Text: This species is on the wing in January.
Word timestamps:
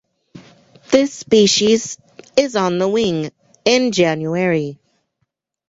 This 0.89 1.13
species 1.13 1.99
is 2.35 2.55
on 2.55 2.79
the 2.79 2.89
wing 2.89 3.29
in 3.65 3.91
January. 3.91 4.79